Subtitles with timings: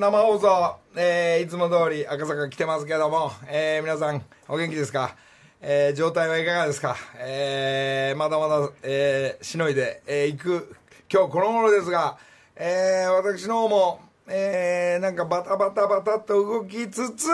[0.00, 5.14] 生放送、えー、いつも通り赤坂来てますけども、えー、皆さん、お元気ですか？
[5.60, 6.96] えー、状態はいかがですか？
[7.18, 10.76] えー、まだまだ、えー、しのいで、えー、行く、
[11.12, 12.16] 今日この頃ですが、
[12.56, 17.26] えー、私の方も、えー、なんかバタバタバタと動きつつ、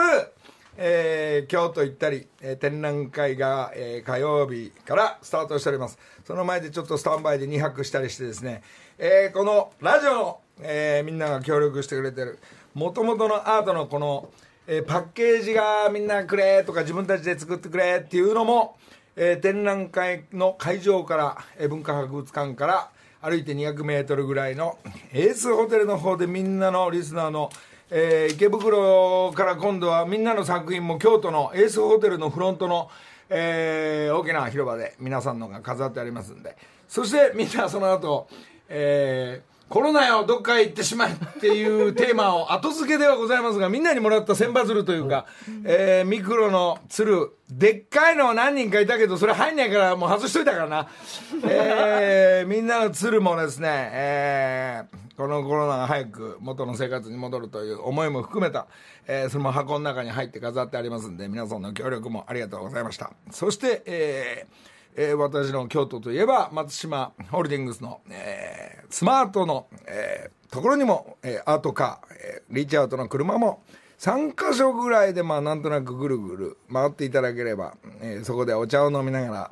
[0.75, 5.97] えー、京都行ったり、えー、展覧会が、えー、火曜日からスタートしております。
[6.25, 8.61] その前でちょっとスタンバイで2泊したりしてですね、
[8.97, 12.39] えー、このラジオの、えー、みんなが協力してくれてる、
[12.77, 14.29] もともとのアートのこの、
[14.67, 18.77] えー、パッケージがみんなくれとか自分たちで作ってくれっていうのも、
[19.15, 24.77] えー、展覧会の会場から、えー、文化博物館から歩いて200メートルぐらいの
[25.11, 27.49] エースホテルの方でみんなのリスナーの、
[27.89, 32.91] えー、池袋から今度はみんなの作品も京都のエースホテルのフロントの、
[33.29, 36.55] えー、大きな広場で皆さんのが飾ってありますんで。
[36.87, 38.27] そしてみんなその後、
[38.69, 45.25] えーコロナよどっかへ行ってしまえっていうテーマを後付けではございますがみんなにもらった千羽鶴というか、
[45.65, 50.87] えー、ミクロの鶴でっかいのは何人かいたけどそれ入んないからもう外しといたからな、
[51.43, 58.67] えー、みんなの鶴もですね、えー、このコロナが早く元の生活に戻るという思いも含めた、
[59.05, 63.11] えー、その箱の中に入って飾ってありますんで皆さんの協力もありがとうございました。
[63.31, 73.61] そして、えーえー、私の京都といえば松島ホールディングスの、えー、スマートの、えー、ところにも、えー、アートカー、えー、リチャートの車も
[73.99, 79.51] 3か所ぐらいでまあなんとなくぐるぐる回っていただければ、えー、そこでお茶を飲みながら、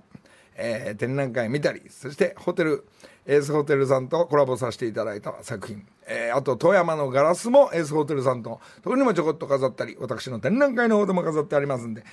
[0.55, 2.87] えー、展覧会見たりそしてホテル
[3.27, 12.03] エースホテルさんとコラボさせていただいた作品、えー、あと富山のガラスもエースホテルさんとそこにもちょこっと飾ったり私の展覧会の方でも飾ってありますんで、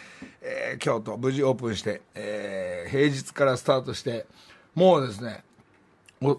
[0.40, 4.26] えー、京都無事オープンして、えー、平日からスタートして
[4.74, 5.44] もうですね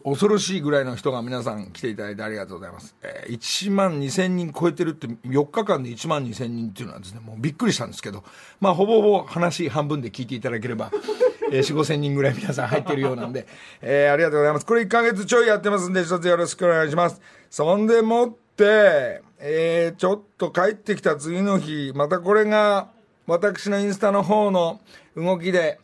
[0.03, 2.95] 恐ろしいぐらいの人が皆さん来ていただいてありがとうございます。
[3.01, 8.23] えー、1万2000人超えてるって、4日間で1万2000人っていうのはですね、もうびっくりしたんですけど、
[8.59, 10.91] まあ、ほぼほぼ話半分で聞いていただければ、
[11.51, 13.47] えー、4、5千人ぐらい皆さん入ってるようなんで、
[13.81, 14.65] えー、ありがとうございます。
[14.65, 17.21] これ1ヶ月ちょいやってますんで、一つよろしくお願いします。
[17.49, 22.89] そんでもって、えー、ちょっと帰ってきた次の日、またこれが、
[23.25, 24.81] 私のインスタの方の
[25.15, 25.79] 動きで、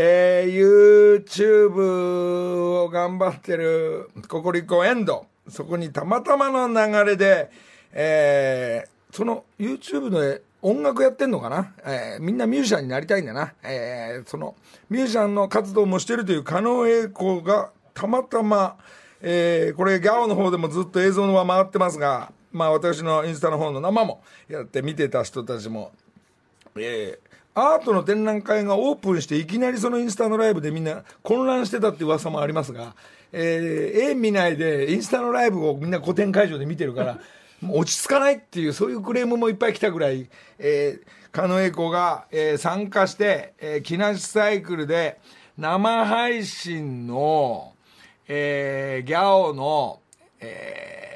[0.00, 7.50] えー、YouTube を頑張ってるココリコエンド、そこにたまたまの流れで、
[7.92, 13.54] えー、その YouTube で音楽やってんのかな、えー、みんなミュージシャンになりたいんだな。
[13.64, 14.54] えー、その
[14.88, 18.76] ミュージシャンの活動もしてるという狩野英孝がたまたま、
[19.20, 25.90] えー、これギャオの方でもずっと映像のまま回ってますが、まあ私のインスタの方の生もやって見てた人たちも、
[26.76, 27.27] えー、
[27.58, 32.94] アートの展覧会がオープンしていきなりそのインスタのライブでみんな混乱してたって噂もありますが、
[33.32, 37.18] えー、絵見ないでインスタのライブをみんな古典会場で見てるから、
[37.68, 45.18] 落ち着かないっていう、そういうクレームもいっぱい来たぐらい、えー、狩野英孝が、えー、参加して、えー、木梨サイクルで
[45.56, 47.74] 生配信の、
[48.28, 50.00] えー、ギャオの、
[50.40, 51.07] えー、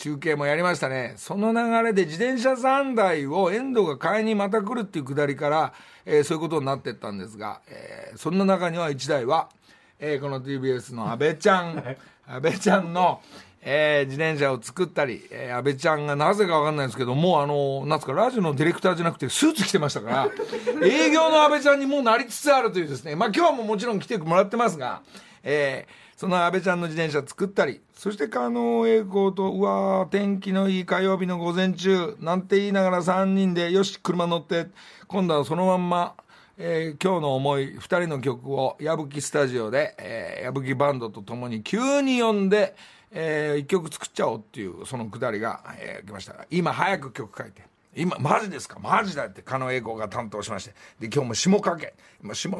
[0.00, 1.12] 中継もやりましたね。
[1.18, 5.74] その流れで自転車3台を遠藤が買いにまた来るっていうくだりから、
[6.06, 9.50] えー、そういうことになっていったんですが、えー、そんな中には1台は、
[9.98, 11.96] えー、この TBS の安倍ちゃん、
[12.26, 13.20] 安倍ちゃんの、
[13.60, 20.28] えー、自転車を作ったり、えー、安倍ちゃんがなぜかわかんないですけど、もうあの、なんすか、ラジオのディレクターじゃなくてスーツ着てましたから、
[20.82, 25.02] 営業の安倍ちゃんにもうなりつつあるというですね、まあ今日ももちろん来てもらってますが、
[25.42, 34.66] えー、その安倍ちゃんの自転車作ったり、そして加納栄光と、うわー、天気のいい火曜日の午前中、なんて言いながら3人で、よし、車乗って、
[35.08, 36.14] 今度はそのまんま、
[36.58, 42.76] えー、今日の思い、2人の曲を矢吹スタジオで、えー、矢吹バンドと共に急に呼んで、
[43.12, 47.62] えー、1曲作っちゃおうっていう、そのくだりが、えー、来ました今早く曲書いて。
[47.96, 48.78] 今、マジですか？
[48.78, 50.74] マジだって、加納栄光が担当しまして。
[51.00, 51.94] で、今日も下かけ。
[52.22, 52.50] 今、下、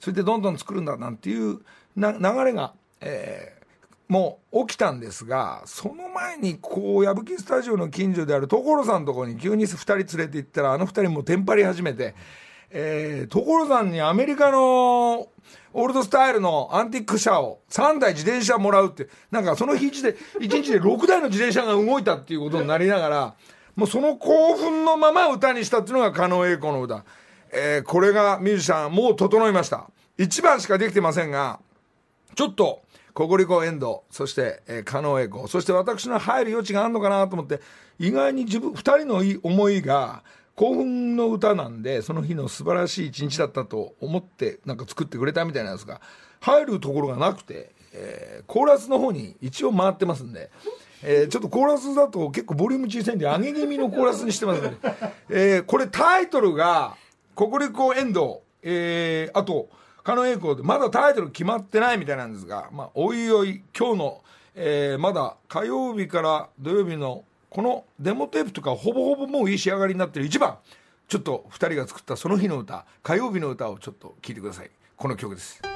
[0.00, 1.60] それでどんどん作るんだなんていう
[1.96, 12.14] な流れが、えー、もう起きたんですが、その前にこう、矢吹スタジオの近所である所さんのとこに急に2人連れて行ったら、あの2人もテンパり始めて、
[12.70, 15.28] えー、所さんにアメリカの
[15.72, 23.34] オールドスタイルのアンティック車を3台自転車もらうって、なんかその日1で、1日で6台の自転車が動いたっていうことになりながら、
[23.76, 27.04] もうその興奮のまま歌にしたっていうのが狩野英孝の歌。
[27.52, 29.90] えー、これがミュージシャン、もう整いました。
[30.18, 31.60] 1番しかできてませんが、
[32.34, 32.82] ちょっと、
[33.20, 37.60] ココリコエンド、そして、えー、加納栄子、そして私の入る余地があるのかなと思って、
[37.98, 40.22] 意外に自分、二人の思いが、
[40.56, 46.00] 興奮の歌なんで、その日の素晴らしい一日だったと思って、なんか作ってくれたみたいなんですが、
[46.40, 50.48] 入るところがなくて、えー、コーラスの方に一応回ってますんで、
[51.02, 54.78] えー、ちょっとコーラスだと結構ボリューム小さいんで、上げ気味のコーラスにしてますね。
[55.28, 56.96] えー、これタイトルが、
[57.34, 59.68] ココリコ遠藤、えー、あと、
[60.02, 64.22] 狩野英孝で、まだタイトル決まってないみたいなんですが、まあ、おいおい、今日の、
[64.54, 70.58] えー、まだ火曜日から土曜日のこのデモテープとかほぼほぼもういい仕上がりになってる一番、
[71.08, 74.70] ちょっと2人が作ったその日の歌、火曜日の歌をちょっと聴いてください。
[74.96, 75.69] この曲です。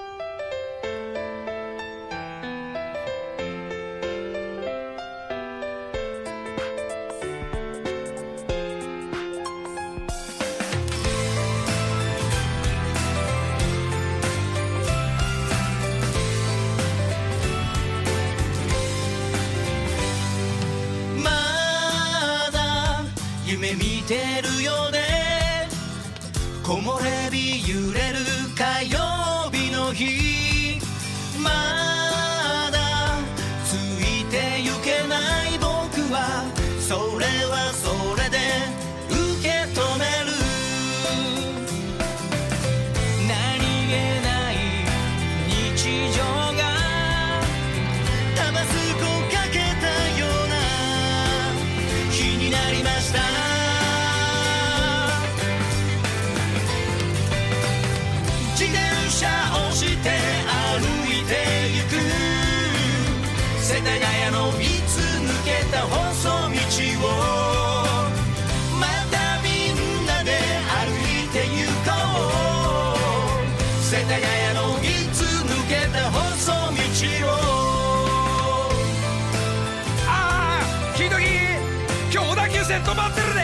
[82.85, 83.41] 止まってるで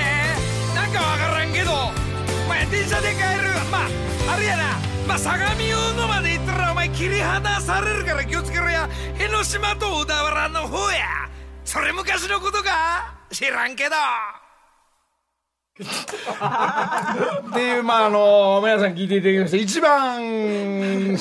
[0.74, 1.72] なんかわからんけど。
[2.48, 3.20] まあ電車で帰る。
[3.70, 3.88] まあ
[4.34, 4.64] あれやな。
[5.08, 8.88] まあ相模大野まで行ったらお前切り離されるから気をつけろや。
[9.18, 11.28] 江ノ島と小田原の方や。
[11.64, 13.14] それ昔のことか？
[13.30, 13.94] 知らんけど。
[15.80, 19.56] っていうまああの皆さん聞いていただきました。
[19.56, 21.18] 一番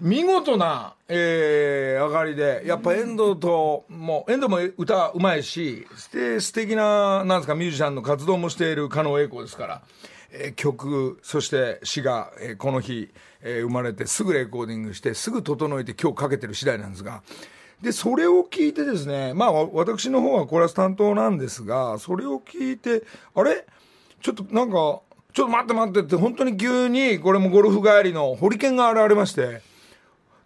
[0.00, 9.82] 見事な、えー、上がりで、やっぱ遠藤と、もう、遠藤も歌うまいし、で、素敵な、なんですか、ミュージシャンの活動もしている加納栄子ですから、
[10.32, 13.10] えー、曲、そして詩が、えー、この日、
[13.42, 17.22] えー、生まれて、すぐレコーディングして、すぐ整えて今日かけてる次第なんですが、
[17.82, 23.02] で、それを聞いてですね、まあ、私の方はコーラス担当なんですが、それを聞いて、
[23.34, 23.64] あれ？
[24.22, 25.00] ちょっとなんか、
[25.32, 29.62] ちょっと待って待ってって、本当に急に、これもゴルフ帰りのホリケンが現れまして、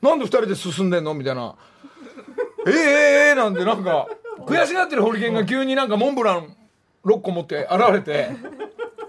[0.05, 1.15] なんで2人で進んでんの？
[1.15, 1.55] みたいな。
[2.67, 2.79] えー、えー、
[3.31, 4.06] えー、なんてなんか、
[4.47, 6.55] 悔しがってるホリケンが急になんかモンブラン
[7.06, 8.29] 6個持って現れて、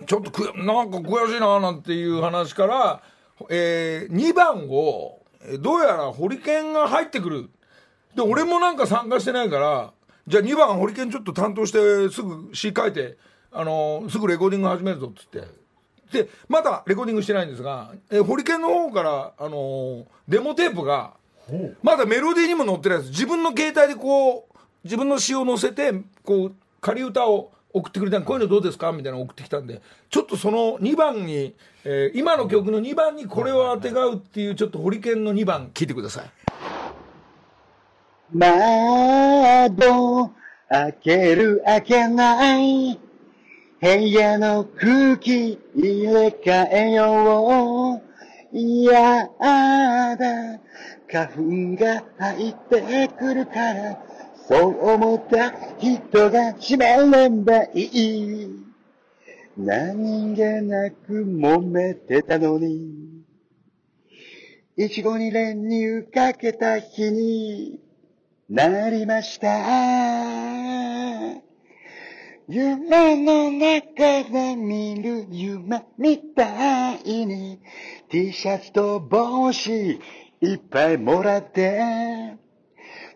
[0.07, 3.03] ちょっとく、なんか悔しいななんていう話から、
[3.49, 5.19] えー、2番を、
[5.59, 7.49] どうやらホリケンが入ってくる。
[8.15, 9.93] で、俺もなんか参加してないから、
[10.27, 13.17] じゃあ2番ホリケンちょっと担当してすぐ詩書いて、
[13.51, 15.64] あのー、すぐレコーディング始めるぞっつって。
[16.11, 21.13] で、まだレコーディングしてないんですが、えホリケンの方から、あのー、デモテープが、
[21.83, 23.09] まだメロディーにも載ってないです。
[23.11, 25.93] 自分の携帯でこう、自分の詩を載せて、
[26.23, 36.29] こう、仮歌を送ってくれたんこういうのどうですかみたいなの送ってきたんで、ちょっとその2番に、えー、今の曲の2番にこれをあてがうっていう、ちょっとホリケンの2番、聞いてください。
[38.33, 40.31] 窓
[40.69, 42.99] 開ける開けない
[43.85, 48.01] 部屋の空気入れ替えよ
[48.51, 48.57] う。
[48.57, 49.29] いや
[50.17, 50.59] だ。
[51.07, 53.99] 花粉が入ってくるから、
[54.47, 58.49] そう思った人が閉めればいい。
[59.55, 63.21] 何気なく揉めてたのに、
[64.77, 67.79] いちごに練乳かけた日に
[68.49, 71.45] なりました。
[72.47, 77.59] 夢の中で見る夢みたいに。
[78.09, 79.99] T シャツと帽子
[80.41, 82.37] いっぱいもらって。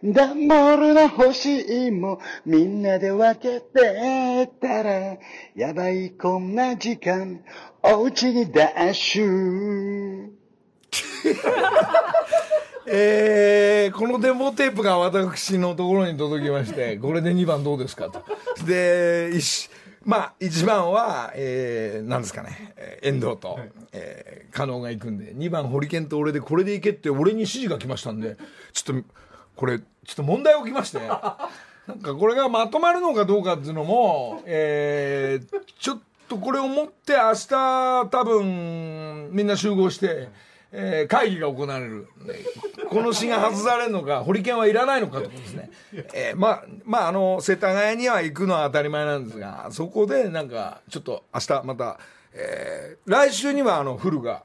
[0.03, 5.17] 段ボールの欲しいもみんなで分けてたら。
[5.55, 7.43] やばいこんな時間
[7.83, 10.29] お家にダッシュ
[12.85, 18.09] えー、このデモテープが私のところに届きまして、これで2番どうですか？
[18.09, 18.23] と。
[18.65, 19.31] で、
[20.05, 28.37] まあ、1番は、えー、なんですかね、遠藤と、はい、えー、加納が行くんで、2番、ホリケンと俺で、これで行けって俺に指示が来ましたんで、
[28.71, 29.07] ちょっと、
[29.55, 40.29] これ、ちょっと問題起きまして、なんかこれがまとまるのかどうかっていうのも、えー、ちょっとこれを持って明日多分みんな集合して、
[40.71, 42.07] えー会議が行われる。
[42.89, 45.69] この詩が外されるのか、ホリケンはいらないのかとかですね。
[46.13, 51.99] えーまあ、まあ、あの、世田谷には行くのは当たり前なんですが、そこでなんか、ちょっと明日また、
[52.33, 54.43] えー来週にはあの、フルが、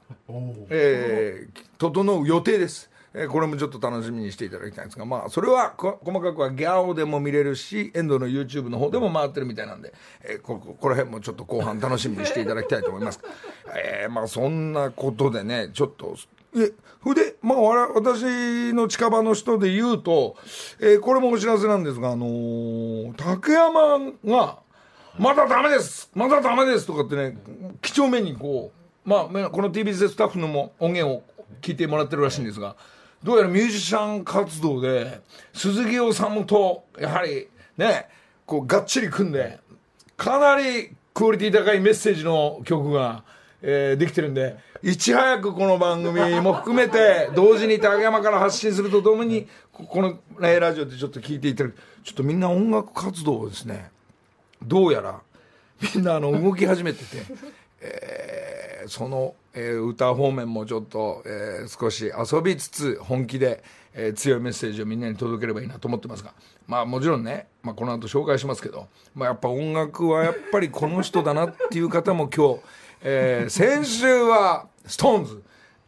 [0.69, 2.89] えー整う予定です。
[3.17, 13.21] えこれもちょっと楽しみにしていただきたいんですが、まあ、それは細かくはギャオでも見れるし、遠藤の YouTube の方でも回ってるみたいなんで、えーこここの辺もちょっと後半楽しみにしていただきたいと思います。
[13.73, 16.15] えーまあ、そんなことでね、ちょっと、
[16.57, 17.59] え、それで、まあ、
[17.93, 20.35] 私の近場の人で言うと、
[20.81, 24.59] えーこれもお知らせなんですが、あのー竹山が、
[25.17, 27.37] まだダメですまだダメですとかってね、
[27.81, 28.73] 几帳面にこ
[29.05, 31.23] う、まあ、この TBS スタッフのも音源を
[31.61, 32.75] 聞いてもらってるらしいんですが、
[33.25, 35.19] どうやらミュージシャン活動で、
[35.51, 38.07] 鈴木治と、やはりね、
[38.45, 39.57] こう、がっちり組んで、
[40.15, 43.23] かなりクオリティ高いメッセージの曲が、
[43.63, 51.77] えーできてるんで、いち早くこの番組も含めて、同時に竹山から発信するとともに、ここの、ね、ラジオでちょっと聞いていただく。
[52.03, 53.89] ちょっとみんな音楽活動をですね、
[54.61, 55.19] どうやら
[55.95, 57.23] みんなあの動き始めてて、
[57.81, 58.54] えー
[58.87, 63.63] その、えー歌方面もちょっと、えー少し遊びつつ本気で、
[63.93, 66.33] えー強いメッセージをみんなに届ければいいなと思ってますが
[66.67, 72.59] まあもちろんね、まあ、この後紹介しますけど、まあ、やっぱ音楽はやっぱりこの人だなっていう方も今日、
[73.01, 75.41] えー先週は SixTONES、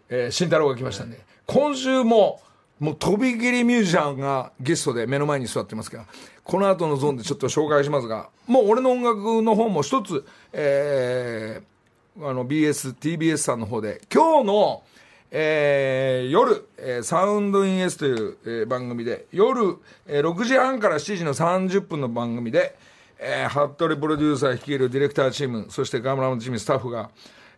[0.09, 2.41] えー慎太郎が来ましたんで今週も
[2.79, 6.05] もうとびきりミュージシャンがゲストで目の前に座ってますから、
[6.43, 10.23] この後のゾーンでちょっと紹介しますが、もう俺の音楽の方も一つ、
[10.53, 11.76] えー
[12.19, 14.83] あの BS、TBS さんの方で、今日の、
[15.29, 22.75] えー夜、えーサウンドイン S という、えー番組で、夜、えー6時半から7時の30分の番組で、
[23.19, 27.09] えー、服部プロデューサー率いるディレクターチーム、そしてガムラムチームスタッフが、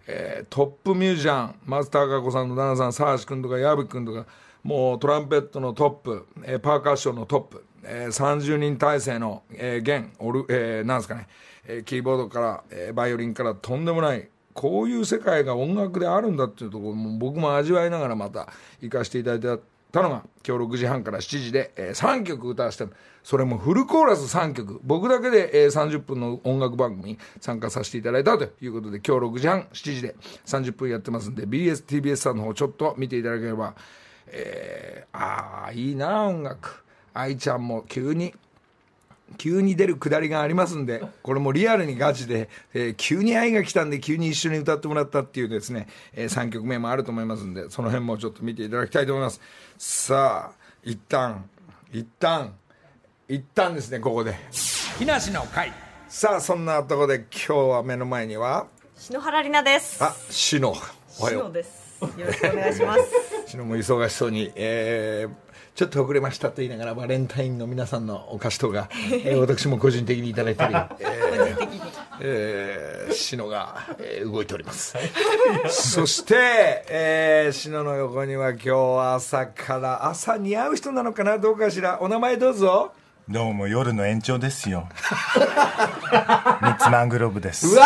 [0.08, 4.26] えートップミュージシャン、松田孝子さんの旦那さん、沢橋君とか矢吹君とか、
[4.64, 11.28] もうトランペットのトップ、えーパーカッションのトップ、えー30人体制の、えー弦、オル、えーなんですかね、
[11.66, 14.28] えーキーボードから、えーバイオリンからとんでもない、
[14.60, 18.50] こういう世界が音楽であるんだっていうところも僕も味わいながらまた
[18.82, 33.76] 行かせていただいたのが今日6時半から7時で、え3曲歌わせてそれもフルコーラス3曲僕だけで、えー30分の音楽番組に参加させていただいたということで今日6時半7時で30分やってますんで BSTBS さんの方ちょっと見ていただければ、
[34.28, 36.84] えーああいいな音楽。
[37.14, 38.34] 愛ちゃんも急に
[39.38, 49.40] 急に出るくだりがありますんで、これもリアルにガチで、えー急に愛が来たんで急に一緒に歌ってもらったっていうですね、え3曲目もあると思いますんで、その辺もちょっと見ていただきたいと思います。
[49.78, 51.50] さあ、一旦、
[51.92, 52.54] 一旦、
[53.28, 54.36] 一旦ですね、ここで。
[54.98, 55.72] 木梨の会
[56.08, 60.04] さあ、そんなところで今日は目の前には、篠原里奈です。
[60.04, 60.76] あ、しの、
[61.20, 61.42] おはよう。
[61.42, 61.80] 篠です。
[62.02, 63.02] よろしくお願いします。
[63.52, 65.49] しのも忙しそうに、えー
[65.80, 71.82] ちょっと遅れましたと言いながらバレンタインの皆さんのお菓子とか、えー私も個人的にいただいたり、 えー個人的に。
[72.20, 74.98] えー、篠が、えー動いております。
[75.70, 81.98] そして、えー、篠の横には今日は朝から、朝似合う人なのかなどうかしら。
[82.02, 82.92] お名前どうぞ。
[83.30, 84.90] どうも夜の延長ですよ。
[86.62, 87.68] ミツマングローブです。
[87.68, 87.86] わ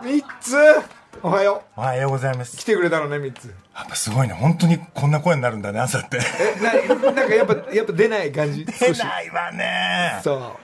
[0.00, 2.58] お三つおはよおはようございますう。
[2.58, 2.64] 来。
[2.64, 3.46] てくれたのね、三つ。
[3.46, 4.34] やっぱすごいね。
[4.34, 6.18] 本当にこんな声になるんだね、朝って。
[6.58, 8.66] え、な、なんかやっぱ、やっぱ出ない感じ？
[8.66, 8.92] 出。
[9.04, 10.20] ないわね。
[10.24, 10.56] そ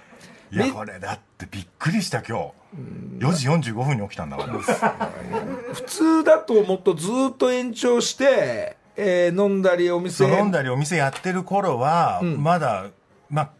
[0.50, 0.54] う。
[0.56, 3.24] いや、みこれだってびっくりした今日。
[3.24, 4.52] 4時45分に起きたんだから。
[5.74, 12.86] 普通だともっとずっと延長して、えー飲んだりお店飲んだりお店やってる頃は、まだ、
[13.30, 13.50] まあ、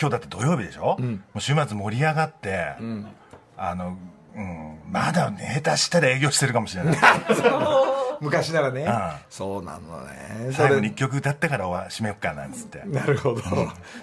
[0.00, 2.74] 今日だって土曜日でしょ、もう週末盛り上がって、
[3.56, 3.96] あの、
[4.34, 6.98] うん、まだね、下手したら営業してるかもしれない。
[8.20, 8.88] 昔ならね、ん。
[9.30, 10.48] そうなのね。
[10.50, 10.80] そ最後れ。
[10.82, 12.82] に一曲歌ってからは締めよっかなんつって。
[12.86, 13.42] なるほど、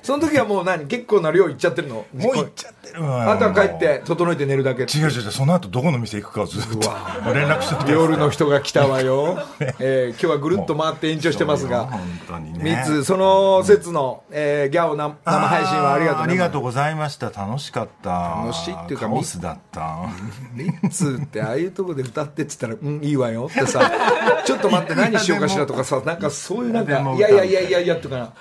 [0.02, 0.86] その時はもう何？
[0.88, 1.96] 結構な量いっちゃってるの？
[1.96, 3.04] もう行っちゃってる。
[3.04, 6.80] わあとは帰って整えて寝るだけ違う違う違うその後どこの店行くかをずっと
[7.34, 9.40] 連絡して夜の人が来たわよ、
[9.80, 11.86] えー今日はぐるっと回って延長してますが。
[11.86, 12.84] 本当にね。
[12.84, 17.30] 三つその説の、えーギャオな生配信はありがとうありがとうございました。
[17.30, 18.42] 楽しかった。
[18.44, 19.98] 楽しいっていうかカオスだった。
[20.54, 23.80] 三つってああいうとこで歌ってっつったら「うんいいわよ」ってさ
[24.46, 28.34] 「ちょっと待って何しようかしら」とかさなんかそういうなんかでも「いやいやいやいやいや」っていうかな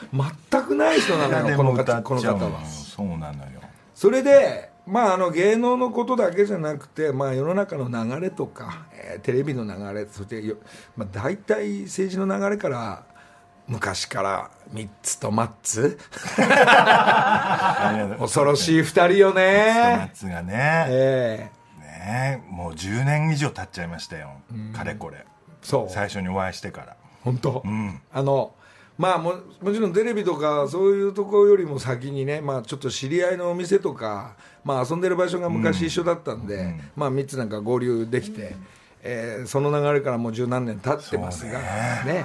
[0.50, 3.60] 全くない人なのでよこの方この方はそうなのよ。
[3.94, 10.56] それでまああの芸能のことだけじゃなくて、まあ、世の中の流れとか、えーテレビの流れそしてよ、
[10.96, 13.04] まあ、大体政治の流れから
[13.66, 15.98] 昔から3つとマッツ。
[18.18, 20.10] 恐ろしい2人よね。
[20.14, 20.86] 夏がね。
[20.88, 24.32] えねもう10年以上経っちゃいましたよ。
[24.74, 25.18] かれこれ。
[25.18, 25.33] え
[25.64, 25.92] そう。
[25.92, 26.96] 最初にお会いしてから。
[27.24, 27.64] 本当、
[28.12, 28.54] あの
[28.98, 38.54] まあももちろんテレビとかそういうところよりも先にね、まあ、ちょっと知り合いのお店とか、まあ、遊んでる場所が昔一緒だったんで、まあ、3つなんか合流できて、
[39.02, 41.58] えーその流れからもう十何年経ってますが
[42.04, 42.24] ね。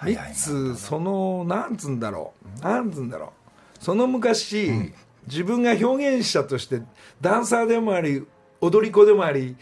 [0.00, 2.64] 3つそのなんつうんだろう。
[2.64, 3.32] なんつうんだろ
[3.80, 3.82] う。
[3.82, 4.92] その昔、
[5.26, 6.82] 自分が表現者として
[7.20, 8.26] ダンサーでもあり
[8.60, 9.56] 踊り子でもあり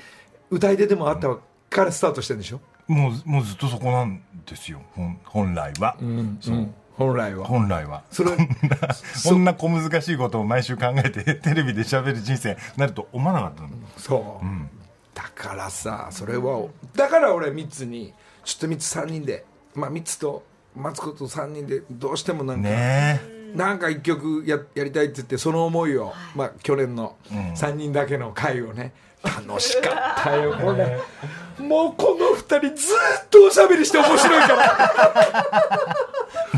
[0.51, 1.37] 歌い手でもあった
[1.71, 4.81] からスタートしてるんでしょ、もうもうずっとそこなんですよ。
[4.95, 5.97] 本本来は、
[6.41, 6.69] そう。
[6.97, 7.47] 本来は。
[7.47, 8.05] 本来は。
[8.11, 8.31] それ
[8.95, 13.69] そんな小難しいことを毎週考えてテレビで喋る人生になると思わなかったの。
[13.97, 14.47] そう、
[15.15, 18.13] だからさそれはだから俺3つに
[18.45, 20.45] ちょっと3つ3人でまあ3つと
[20.77, 23.21] マツコと3人でどうしてもなんか、ね
[23.55, 30.99] なんか一曲ややりたいって言ってその思いを、まあ、去年の3人だけの会をね楽しかったよこれ
[31.59, 32.95] もうこの2人ず
[33.25, 35.47] っとおしゃべりして面白いから。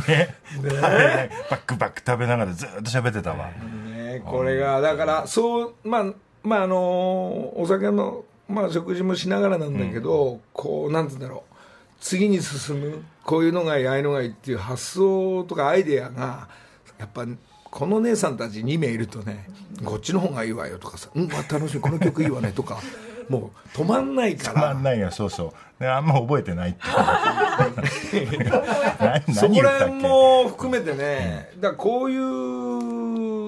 [0.09, 0.71] えね。
[0.71, 1.31] ね。
[1.51, 3.51] バックバック食べながらずっと喋ってたわ。
[3.91, 6.05] ねこれがだからそうまあ
[6.43, 11.57] まああのお酒の、まあ、食事もしながらなんだけど、こうなんつうんだろう。
[12.01, 16.49] 次に進むこういうのがいいああいうのがいいっていう発想とかアイデアが
[16.99, 17.27] やっぱ
[17.65, 19.49] この姉さんたち2名いるとね
[19.85, 22.81] こっちの方がいいわよとかさ「うん、まあ、楽しみこの曲いいわね」とか
[23.29, 24.55] もう止まんないから。
[24.55, 25.53] たまんないよそうそう。
[25.81, 26.81] であんま覚えてないって。
[29.01, 32.17] 何そこら辺も含めてね、だからこうい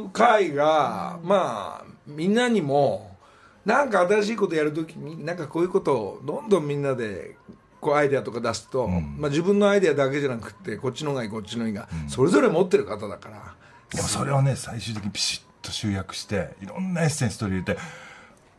[0.06, 3.16] う会が、まあ、みんなにも、
[3.64, 7.36] なんか新しいことやるときに、なんかこういうことをどんどんみんなで、
[7.80, 13.54] こうアイデアとか出すと、まあ、自分のアイデアだけじゃなくて、こっちのがいい、こっちのいいが、それぞれ持ってる方だから、
[13.94, 17.80] でもそれをね最終的にピシッと集約していろんなエッセンス取り入れて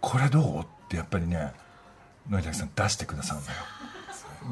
[0.02, 0.66] これどう？
[0.90, 1.52] ってやっぱりね
[2.30, 3.46] 野崎さん出してくださるの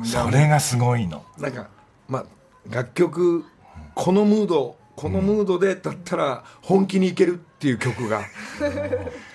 [0.03, 0.05] よ。
[0.05, 1.25] それがすごいの。
[1.39, 1.67] なんか、
[2.07, 2.25] まあ、
[2.69, 3.43] 楽曲、
[3.95, 8.21] このムード、このムードでだったら本気にいけるっていう曲が、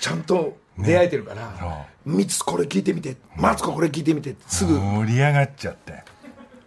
[0.00, 6.04] ちゃんと出会えてるから、三つこれ聞いてみて、マツコこれ聞いてみて、すぐ、盛り上がっちゃって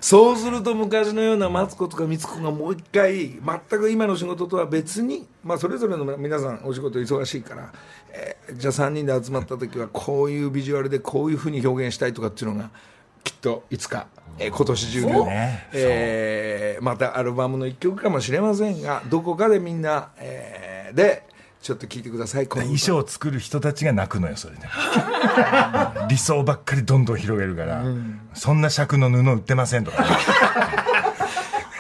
[0.02, 7.74] そうすると昔のようなマツコとか三つ子がもう一回、全く今の仕事とは別に、まあ、それぞれの皆さんお仕事忙しいから、
[8.12, 12.72] えーじゃあ3人で集まった時はこういうビジュアルでこういうふうに表現したいとかっていうのが
[13.24, 14.08] きっといつか、
[14.40, 15.68] えー今年中にね。
[15.74, 21.24] えーまたアルバムの一曲かもしれませんがどこかでみんな、えーで
[21.62, 22.48] ちょっと聞いてください。
[22.48, 24.62] 衣装を作る人たちが泣くのよそれね
[26.10, 27.84] 理想ばっかりどんどん広げるから、
[28.34, 30.08] そんな尺の布売ってませんとかね、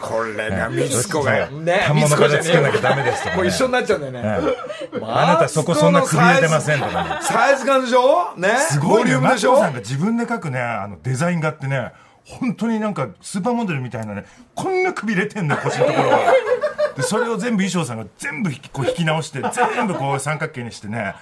[0.01, 1.47] これが三つ子が。
[1.49, 3.37] ね反物から作らなきゃダメですとかね。
[3.37, 4.53] もう一緒になっちゃうんだよね、
[5.01, 7.09] あなたそこそんな首入れてませんとかね。
[7.21, 8.33] サイズ感でしょ？
[8.37, 8.49] ね？
[8.69, 9.51] すごいねマボリュームでしょ？
[9.55, 11.93] ツコさんが自分で描くねあのデザイン画ってね
[12.29, 16.19] 本当になんかスーパーモデルみたいなねこんな首入れてんのよ腰のところが。
[16.95, 19.41] でそれを全部衣装さんが全部引きこう引き直して
[19.75, 21.15] 全部こう三角形にしてね。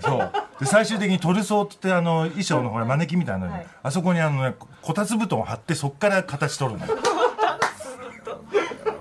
[0.00, 0.32] そう。
[0.60, 6.98] で最終的にトルソーってあの衣装のほらマネキンみたいなのに、あそこにあのねこたつ布団を貼ってそっから形取るのよ。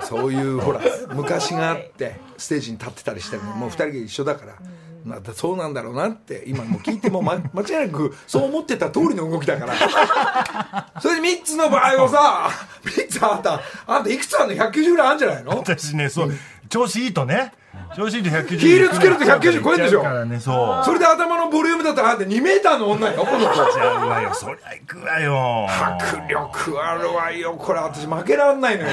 [0.02, 0.80] そういうほら
[1.14, 4.54] 昔があってステージに立ってたりしてももう二人が一緒だから、
[5.08, 9.74] またそうなんだろうなって今もう聞いても、ま、 間違いなくそう思ってた通りの動きだから。
[11.02, 12.50] それで3つの場合をさ
[12.84, 15.58] 3つあんたあんたいくつあんの？190ぐらいあるんじゃないの？
[15.58, 16.34] 私ねそう
[16.70, 17.54] 調子いいとね。
[17.96, 20.02] 調子いいと190ヒールつけると190超えんでしょ？
[20.02, 20.86] からねそう。
[20.86, 23.56] それで頭のボリュームだったらあんた2メーターの女よこの子。
[23.56, 25.68] ちゃうわよそりゃ行くわよ。
[25.70, 27.54] 迫力あるわよ。
[27.54, 28.90] これ私負けらんないのよ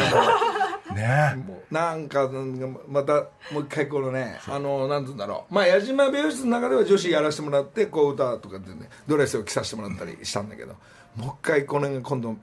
[0.95, 1.35] ね。
[1.47, 3.15] もうなんかなんかまた
[3.53, 5.55] もう一回このねあのなんつうんだろう。
[5.55, 10.75] まあ矢島美容室の中では女子やらせてもらってこう歌とかでねドレスを着させてもらったりしたんだけど
[11.17, 12.37] もう一回これが今度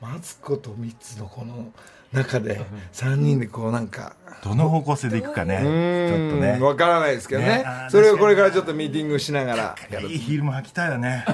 [0.00, 1.72] マツコとミツのこの
[2.12, 4.14] 中で3人でこうなんか
[4.44, 5.56] どの方向性で行くかね。
[5.56, 6.58] ちょっとね。
[6.60, 7.64] わからないですけどね。
[7.90, 11.24] それをこれからちょっとミーティングしながらやるいいヒールも履きたいよね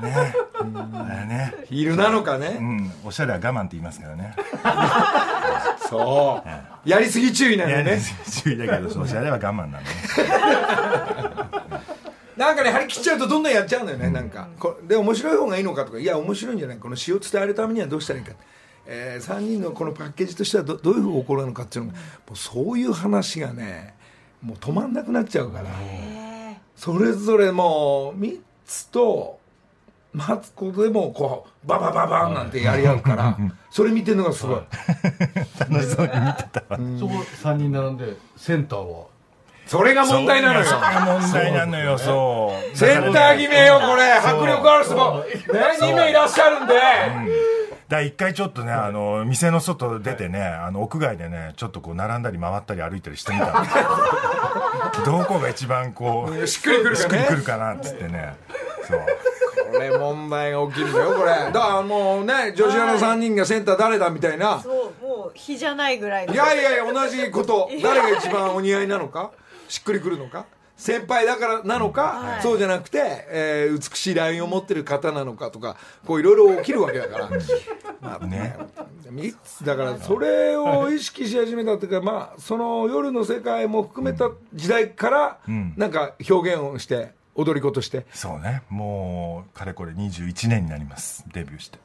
[0.00, 0.34] ね。
[0.94, 1.54] あれね。
[1.66, 2.92] ヒールなのかうねん。
[3.04, 4.34] おしゃれは我慢って言いますからね。
[5.88, 6.88] そう。
[6.88, 8.00] やりすぎ注意なのいやね
[8.42, 9.86] 注意だけどそうおしゃれは我慢なんだね。
[12.36, 14.48] なんかね張り切っちゃうとどんどんやっちゃうのよね、なんか。
[14.58, 18.32] こで面白い方がいいのかとかいや面白いんじゃないこの詩を伝えるためにはどうしたらいいか、
[18.86, 23.94] え3人のこのパッケージとしてはどどういう方向なのかっていうのが、もうそういう話がね
[24.40, 25.68] もう止まんなくなっちゃうから、
[26.76, 29.39] それぞれもう3つと
[30.12, 33.36] マツコでもこうババババンなんてやり合うから
[33.70, 34.60] それ見てるのがすごい、
[35.58, 36.78] 楽しそうに見てたわ。
[36.98, 39.06] そこ3人並んでセンターは？
[39.66, 40.64] それが問題なのよ。
[40.64, 44.12] それが問題なのよそうセンター決めよこれ。
[44.14, 45.26] 迫力ある人もね
[45.80, 46.74] 2名いらっしゃるんで。
[46.74, 53.52] だから一回ちょっとね、あの、店の外出てね、あの、屋外でね、ちょっとこう、並んだり回ったり歩いたりしてみたの。
[55.18, 58.36] どこが一番こう、しっくりくるしっくりかねくるかなっつってね。
[58.86, 59.00] そう。
[59.70, 61.30] これ問題が起きるんだよこれ。
[61.30, 64.60] だからもうね女子アナ3人がセンター誰だみたいな。
[64.60, 64.70] そ
[65.02, 66.34] うもう日じゃないぐらいの。
[66.34, 67.68] いやいやいや同じこと。
[67.82, 69.30] 誰が一番お似合いなのか？
[69.68, 70.46] しっくりくるのか？
[70.76, 72.42] 先輩だからなのか、はい。
[72.42, 77.30] そうじゃなくて、えー美しいラインを持ってる方なのかとかこういろいろ起きるわけだから、
[78.00, 78.56] まあね。
[79.62, 85.74] だからそれを意識し始めたっていうか、まあ、その夜の世界も含めた時代から、ん。
[85.76, 88.62] なんか表現をして踊り子としてそうね。
[88.68, 91.24] もう、かれこれ21年になります。
[91.32, 91.78] デビューして。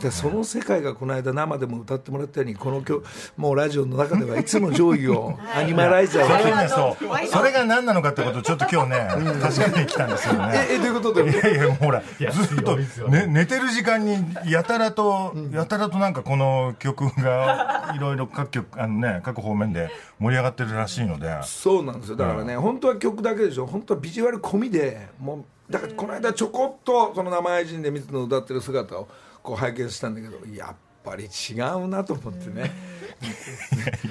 [0.00, 3.04] でその世界がこの間生でも歌ってもらったようにこの曲
[3.36, 7.26] もうラジオの中ではいつも上位を アニマライザーをそれそうの。
[7.26, 9.08] それが何なのかってことをちょっと今日ね、
[9.42, 10.66] 確かめに来たんですよね。
[10.70, 11.14] ええどういうこと？
[11.14, 12.76] でいやいや、もうほら、ずっと、
[13.08, 22.16] ね、寝てる時間に、やたらと、やたらとなんかこの曲が、いろいろ各曲、あのね、各方面で盛り上がってるらしいので、そうなんですよ。
[22.16, 23.66] だからね、本当は曲だけでしょ。
[23.66, 29.08] 本当はビジュアル込みでもうだからこの間ちょこっとその生配信で水野歌ってる姿を
[29.42, 32.70] こう拝見したんだけどやっぱり違うなと思ってね。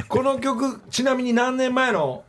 [0.08, 2.24] この曲ちなみに何年前の？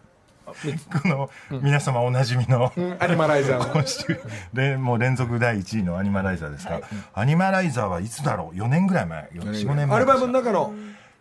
[1.02, 1.30] この、
[1.62, 3.68] 皆様おなじみの、アニマライザー。
[3.68, 4.20] の今週
[4.52, 6.80] でもう連続第1位のアニマライザーですから、
[7.14, 9.30] アニマライザーはいつだろう？4年ぐらい前。
[9.34, 9.96] 45年前。
[9.96, 10.74] アルバムの中の？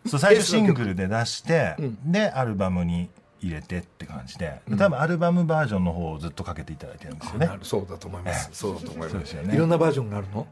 [0.06, 3.08] そう最初シングルで出して、でアルバムに
[3.40, 7.46] 入れてって感じで、多分アルバムバージョンの方をずっとかけていただいてるんですよね。
[7.46, 8.50] なるそうだと思います。
[8.52, 9.34] そうだと思います。
[9.34, 9.54] ね。
[9.54, 10.48] いろんなバージョンがあるの？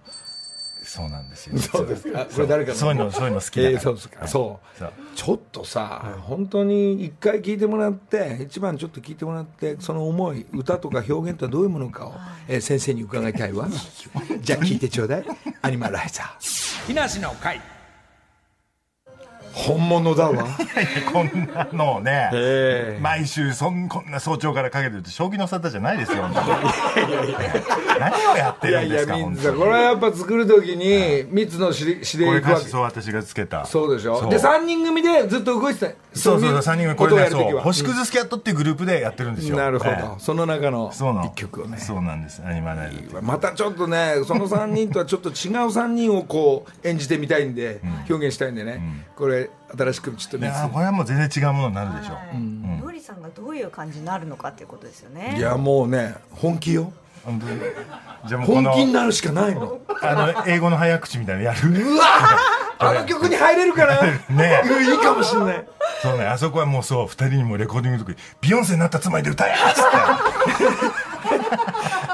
[0.89, 1.59] そうなんですよ。
[1.61, 2.25] そうですか。
[2.25, 2.77] これ誰かの？
[2.79, 3.63] そういうのそういうの好きだ。
[3.65, 4.27] から、えーそうですか。
[4.27, 4.79] そう。
[4.79, 4.93] そう。
[5.15, 12.15] ちょっとさ、本当に一回聞いてもらって一番ちょっと聞いてもらってその思い歌とか表現とはどういうものかを、
[12.49, 13.69] えー先生に伺いたいわ。
[14.41, 15.25] じゃあ聞いてちょうだい。
[15.61, 17.61] アニマライザー木梨の会。
[19.53, 20.47] 本物だわ。
[21.13, 23.01] こんなのをね、ええ。
[23.03, 26.23] 毎週そんこんな早朝からかけてるって将棋の沙汰じゃないですよ。
[26.29, 26.49] 本当に
[27.99, 29.59] 何をやっていやいるんですかやみんな本当に。
[29.59, 32.57] これはやっぱ作る時に蜜のしりしでこれいくわけ。
[32.57, 33.65] 歌詞そう私がつけた。
[33.65, 34.29] そうでしょ？
[34.29, 35.87] で3人組でずっと動いてた。
[36.15, 37.59] そうそうそう3人組これねそう。
[37.61, 39.57] 星屑スキャットっていうグループでやってるんですよ。
[39.57, 40.21] なるほど、ええ。
[40.21, 41.27] その中のそうなの。
[41.27, 41.79] 一曲をね。
[41.79, 42.43] そうなんです。
[42.45, 52.15] アニまたちょっとねその3人とはちょっと違う3人をこう演じてみたいんで、表現したいんでね、これ新しくちょっといねやこれはもう全然違うものになるでしょ。
[52.15, 55.37] う、ノリさんがどういう感じになるのかっていうことですよね。
[55.39, 56.93] いやもうね本気よ
[57.29, 57.61] 本当に
[58.27, 59.81] じゃあもうこ本の気になるしかないの。
[60.03, 61.69] あの英語の早口みたいなのやる。
[61.71, 62.05] うわ
[62.81, 64.03] あの曲に入れるかな。
[64.03, 64.63] ね。
[64.65, 65.69] うんいいかもしれない。
[66.03, 69.89] そうねあそこはもうそう2人にもレコーディングの時ビヨンセになったつもりで歌えっつって。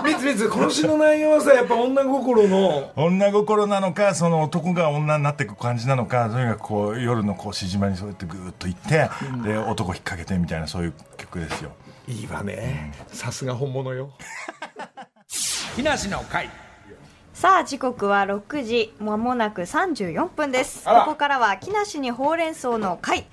[0.04, 2.92] みつみつこの詩の内容はさやっぱ女心の。
[2.96, 9.08] 女心なのかその男が女になっていく感じなのかとにかくこう夜のこうしじまにそうやってグーッと行って、
[9.48, 11.70] で男引っ掛けてみたいなそういう曲ですよ。
[12.06, 12.92] いいわね。
[13.08, 14.10] さすが本物よ
[15.74, 16.48] 木梨の会。
[17.32, 20.84] さあ時刻は6時まもなく34分です。
[20.84, 23.26] ここからは木梨にほうれん草の会。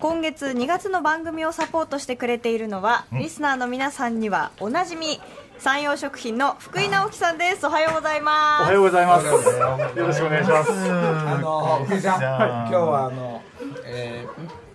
[0.00, 5.20] 今月2月の番組をサポートしてくれているのは、リスナーの皆さんにはおなじみ
[5.58, 7.64] 山陽食品の福井直樹さんです。
[7.64, 8.62] おはようございます。
[8.62, 9.26] おはようございます。
[9.26, 9.32] よ
[10.04, 10.72] ろしくお願いします。
[10.72, 13.42] あの福井さん、はい今日はあの、
[13.84, 14.26] え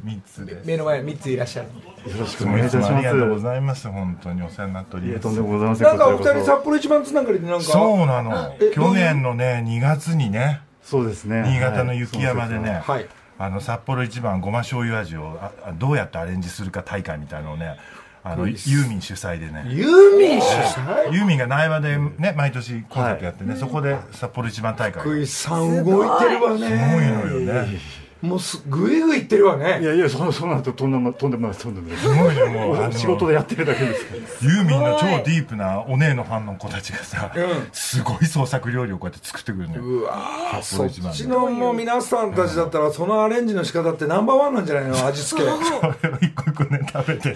[0.03, 0.65] 3つです。
[0.65, 1.67] ー目の前に3ついらっしゃる。
[2.11, 2.93] よろしくお願いいたします。
[2.93, 3.87] ありがとうございます。
[3.87, 5.19] 本当にお世話になっております。
[5.21, 5.87] とんでもございません。
[5.87, 7.63] なんかお二人札幌一番つながりでなんか。
[7.63, 8.55] そうなの。
[8.59, 10.61] え去年のね2月にね。
[10.81, 11.43] そうですね。
[11.45, 13.07] 新潟の雪山でね、はい。
[13.39, 17.77] あの札幌一番ごま醤油味をああどうやってアレンジするか大会みたいなのをね
[18.23, 19.65] あのユーミン主催でね。
[19.69, 21.13] ユーミン主催？
[21.13, 26.59] ユーミンが苗場でね毎年コンサートやってね、そこで札幌一番大会福井さん動いてるわね。
[26.59, 31.97] すごいのよねもうすぐいぐいいってるわいねやいや、そそうなるととんでもとんでもないとんでもない。
[31.97, 34.49] すごいよもう仕事でやってるだけですから。
[34.49, 37.43] ユーミンの超ディープなお姉のファンの子たちがさ、うん。
[37.73, 39.81] すごい創作料理をこうやって作ってくるのよ。
[39.83, 45.05] うわそっ幌一番ちのもう皆さんたちだったらそのアレンジの仕方ってナンバーワンなんじゃないの？
[45.05, 45.47] 味付け。
[45.51, 47.35] それを一個一個ね食べてね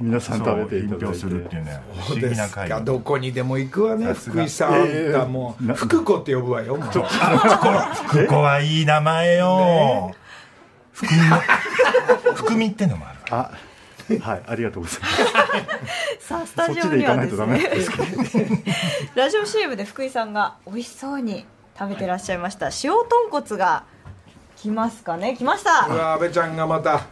[0.00, 1.70] 皆さん食べていたするっていうて。
[1.70, 2.80] ね不そう思議ですな会か。
[2.80, 6.88] どこにでも行くわね福井さんあんええたもうな福子って呼ぶわよもう。
[6.88, 10.14] 福子はいい名前よ。
[10.92, 11.20] 福美
[12.34, 13.50] 福美ってのもあるあ、
[14.22, 16.26] はい、ありがとうございます。
[16.26, 17.70] さあスタジオにはですね。
[19.14, 21.46] ラジオ CM で福井さんが美味しそうに
[21.78, 22.70] 食べてらっしゃいました。
[22.84, 23.84] 塩豚骨が
[24.56, 25.36] 来ますかね？
[25.36, 25.86] 来ました。
[25.88, 27.06] うわ安倍ちゃんがまた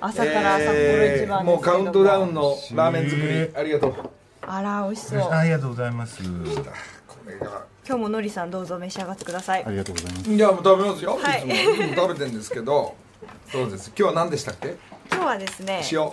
[0.00, 4.10] 朝から札幌一番ですけども,、もうカウントダウンのラーメン作りありがとう。
[4.42, 5.30] あら美味しそう。
[5.30, 6.22] ありがとうございます。
[6.22, 9.64] 今日ものりさんどうぞ召し上がってください。
[9.64, 10.30] ありがとうございます。
[10.30, 11.48] いやもう食べますよ、はい。
[11.48, 12.02] い、つも。
[12.02, 12.94] 食べてるんですけど。
[13.50, 13.88] そうです。
[13.88, 14.76] 今日は何でしたっけ？
[15.10, 16.10] 今日はですね塩。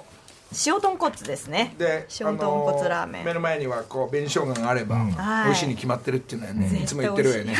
[0.65, 1.75] 塩豚骨ですね。
[1.77, 5.45] で塩豚骨ラーメン、あの目の前にはこう紅生姜があれば、はい。
[5.45, 7.55] 美味しいに決まってるっていうのはね、絶対いつも言ってるわよね。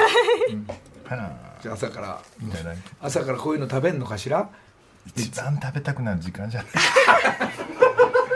[1.06, 2.22] はじゃあ朝から
[3.02, 4.50] 朝からこういうの食べんのかしら？
[5.16, 6.72] 一番食べたくなる時間じゃない。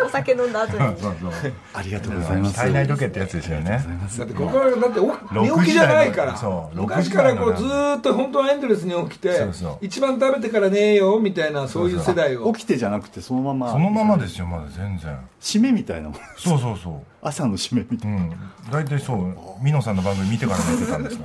[0.06, 1.00] お酒飲んだ後に。
[1.00, 2.56] そうそうありがとうございます。
[2.56, 3.86] 体内時計ってやつですよね。
[4.18, 6.36] だってここからだってお寝起きじゃないから。
[6.36, 9.78] そう昔からこう6時ずっと本当はエンドレスに起きてそうそう。
[9.86, 12.52] 一番食べてから寝えよみたいなそういう世代を。
[12.54, 13.72] 起きてじゃなくてそのまま。
[13.72, 15.18] そのままですよまだ全然。
[15.42, 16.20] 締めみたいなもん。
[16.38, 16.94] そうそうそう。
[17.22, 18.34] 朝の締めみたいうん。
[18.72, 19.36] 大体そう。
[19.64, 21.20] 美濃さんの番組見てから寝てたんですよ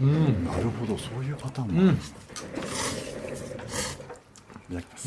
[0.00, 0.96] ななるほど。
[0.98, 1.80] そういうパターンも。
[1.80, 1.96] あるん。
[1.96, 3.05] ですねいただきます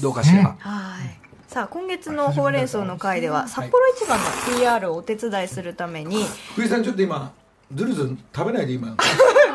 [0.02, 1.20] どうかしら、はい。
[1.48, 4.26] さあ今月のほうれん草の会では札幌一番の
[4.58, 7.32] PR をお手伝いするために福井さんちょっと今
[7.74, 8.96] ずるずる食べないで今。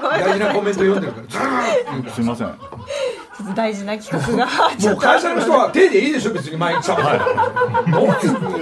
[0.03, 2.47] 大事なコメント読んでるからすいません。
[2.47, 4.47] ちょっと大事な企画が。
[4.91, 6.85] もう会社の人は手でいいでしょ別に毎日。
[6.85, 7.11] 食べて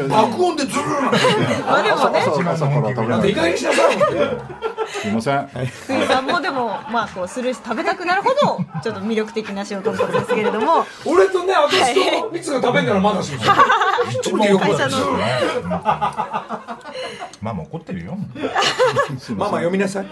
[0.09, 1.19] 爆音でズルーなんて
[1.67, 2.21] まあでもね。
[2.21, 3.09] 朝朝から食べない。
[3.09, 3.97] なんていい加減にしなさい
[5.01, 5.47] すいません。
[5.47, 10.85] 福井さんもでもまあこうするし食べたくなるほどちょっと魅力的な塩豚骨ですけれども。
[11.05, 13.41] 俺とね私とミツが食べんならまだしも
[14.11, 15.19] 一番よく会社の
[17.41, 18.17] ママ怒ってるよ
[19.31, 20.07] ママ読みなさい。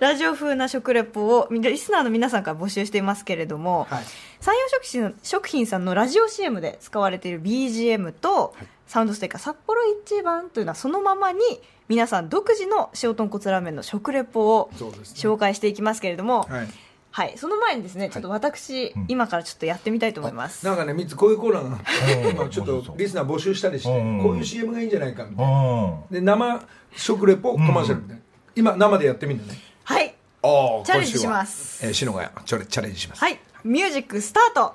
[0.00, 4.04] ラジオ風な食レポをリスナーの皆さんから募集していますけれども、はい。
[4.40, 8.54] 山陽食品食品さんのラジオ CM で使われている BGM と、
[8.86, 11.40] サウンドステッカー札幌一番というのはそのままに
[11.88, 16.68] 皆さん独自の塩豚骨ラーメンの食レポを紹介していきますけれども、はい。
[17.10, 21.78] はい、その前にですねちょっと私、今からちょっとやってみたいと思います、なんかねミツこういうコーナーが
[22.22, 22.30] うん。
[22.34, 24.20] 今ちょっとリスナー募集したりしてうん。
[24.20, 25.52] こういう CM がいいんじゃないかみたいな。
[25.52, 26.00] うん。
[26.10, 26.62] で生
[26.96, 28.22] 食レポコマーシャルみたいな。
[28.56, 29.58] 今生でやってみるのね。
[29.84, 30.14] はい。
[30.42, 30.48] あ
[30.82, 31.86] あチャレンジします。
[31.86, 33.20] えー篠がチャレチャレンジします。
[33.20, 33.38] はい。
[33.62, 34.74] ミュージックスタート。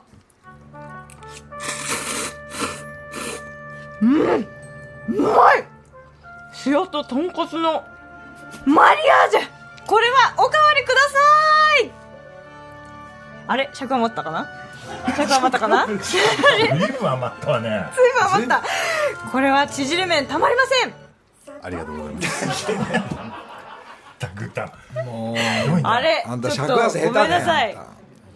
[4.01, 4.47] うん。
[5.09, 5.78] うまい
[6.65, 7.85] 塩と豚骨の
[8.65, 9.41] マリアージュ。
[9.85, 11.17] これはおかわりくださ
[11.85, 11.91] い。
[13.47, 13.69] あれ？
[13.73, 14.47] 尺余ったかな？
[15.15, 15.85] 尺余ったかな？
[15.99, 17.75] 随分余ったわねぶ
[18.21, 18.63] ん余った。
[19.31, 20.93] これは縮れ麺たまりません。
[21.61, 22.67] ありがとうございます。
[24.19, 24.69] たくた
[25.05, 25.35] もう
[25.83, 26.23] あれ？
[26.27, 27.77] あんたちょっ尺合わせ下手ごめんなさい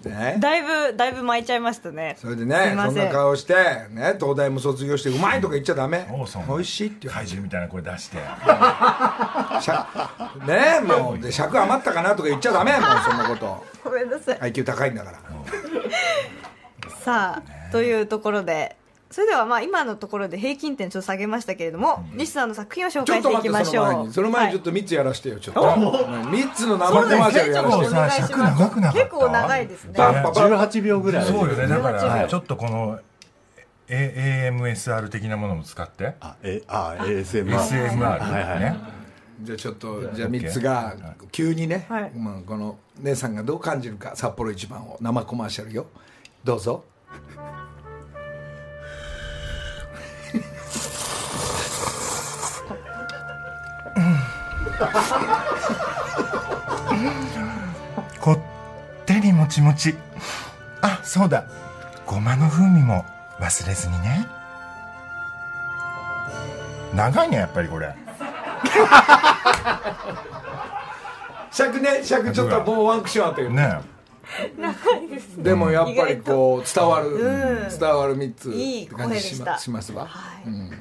[0.10, 0.38] ね。
[0.40, 2.16] だいぶだいぶ巻いちゃいましたね。
[2.20, 3.54] それでねそんなん顔して
[3.92, 6.08] ね東大も卒業してうまいとか言っちゃダメ。
[6.48, 8.18] 美味しいって怪獣みたいな声出して。
[9.62, 12.72] 尺ねもうで尺余ったかなとか言っちゃダメ。
[12.74, 13.66] もうそんなこと。
[13.84, 14.38] ごめんなさい。
[14.52, 15.20] IQ 高いんだから。
[17.04, 18.76] さあというところで
[19.14, 25.62] それではまあ今のところで平均点ちょっと下げましたけれども、リスナーの作品を紹介していきと待ってそましょうの前にその前にちょっとと3つやらしてよちょっと。
[25.62, 27.84] 3つの生コマーシャルやらしてよ。
[27.84, 29.94] そうさ尺長くなかった結構長いですね。
[29.96, 31.26] バンバンバン18秒ぐらい。
[31.26, 31.68] そうよね。
[31.68, 32.22] だか18秒。
[32.24, 33.00] らちょっとこの
[33.88, 36.16] AMSR 的なものも使って。
[36.20, 38.60] あえあ ASMR SMR はいはい。
[38.62, 38.78] ね
[39.44, 40.96] じゃあちょっとじゃあ3つが
[41.32, 42.12] 急にね、はい。
[42.16, 45.86] まあ、この姉さんがどう感じるか札幌一番を生コマーシャルよ。
[46.44, 46.84] どうぞ
[58.20, 58.40] こっ
[59.06, 59.96] てりもちもち。
[60.82, 61.46] あそうだ。
[62.06, 63.06] ごまの風味も
[63.40, 64.28] 忘れずにね。
[66.96, 67.96] 長いねやっぱりこれ。
[71.52, 73.82] 尺ね尺ちょっともうワンクッションあったけど、ね
[75.38, 77.70] でもやっぱりこう伝わる、うん。
[77.70, 80.44] 伝わる3ついいって感じしましますわ、はい。
[80.48, 80.72] うん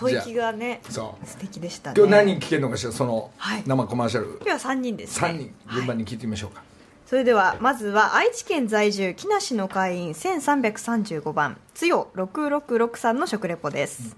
[0.00, 1.26] 吐息がねそう。
[1.26, 1.94] 素敵でしたね。
[1.98, 2.92] 今日何人聞けるのかしら？
[2.92, 3.62] そのはい。
[3.66, 5.28] 生コマーシャル、今日は3人ですね。
[5.28, 5.54] 3人。
[5.74, 6.62] 順番に聞いてみましょうか、
[7.06, 11.58] それではまずは愛知県在住木梨の会員1335番。
[11.74, 14.16] つよ666の食レポです、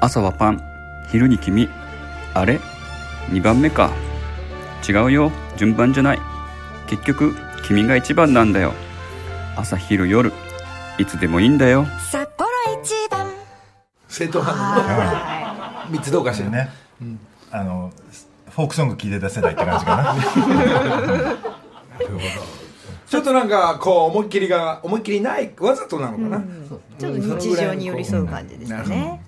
[0.00, 0.60] 朝はパン。
[1.10, 1.68] 昼に君。
[2.34, 2.58] あれ
[3.30, 3.90] ？2番目か。
[4.88, 5.32] 違うよ。
[5.56, 6.20] 順番じゃない。
[6.88, 8.72] 結局君が一番なんだよ
[9.56, 10.32] 朝昼夜
[10.98, 11.86] いつでもいいんだよ。
[12.10, 12.48] 札幌
[12.82, 13.32] 一番。
[14.08, 16.68] 正統派の3つどうかしらね、
[17.50, 17.90] あの
[18.50, 20.14] フォークソング聴いてた世代って感じかな。
[23.08, 26.44] ちょっとなんかこう思いっきりが思いっきりないわざとなのかな、
[26.98, 29.20] ちょっと日常に寄り添う感じですね、はい、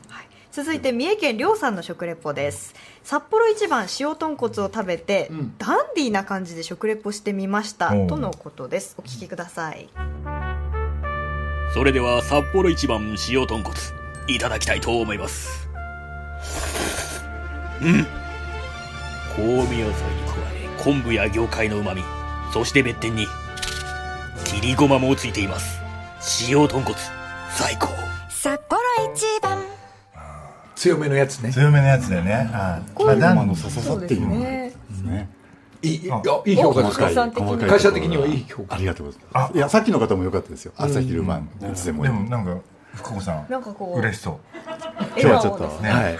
[0.50, 2.74] 続いて三重県りょうさんの食レポです。
[3.04, 7.90] 札幌一番塩豚骨を食べて、ダンディーな感じで食レポしてみました。
[8.06, 8.94] とのことです。
[8.98, 9.88] お聞きください。
[11.74, 13.76] それでは札幌一番塩豚骨
[14.26, 15.68] いただきたいと思います。
[17.82, 18.04] うん。
[19.36, 22.02] 香味野菜に加え昆布や魚介の旨味
[22.52, 23.26] そして別点に
[24.44, 25.78] 切りごまもついています。
[26.48, 26.96] 塩豚骨
[27.50, 27.88] 最高。
[28.28, 28.80] 札幌
[29.14, 29.47] 一番
[30.78, 31.52] 強めのやつね。
[31.52, 35.28] 強めのやつだよねはいまあのさささっていうのがねね。
[35.82, 36.98] いい評価です。
[36.98, 37.06] か
[37.66, 38.76] 会社的にはいい評価。
[38.76, 39.54] ありがとうございます。
[39.56, 40.72] いやさっきの方も良かったですよ。
[40.76, 42.58] 朝昼晩いつでもでもなんか
[42.94, 44.38] 福子さんなんかこう嬉しそ
[45.16, 45.90] 今日はちょっとね。
[45.90, 46.18] はい、う、